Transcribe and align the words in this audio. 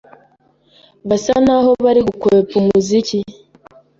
basa 1.09 1.33
naho 1.45 1.71
bari 1.85 2.01
gukwepa 2.07 2.53
Umuziki 2.61 3.17